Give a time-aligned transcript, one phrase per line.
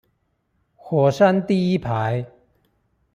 [0.75, 2.25] 火山第一排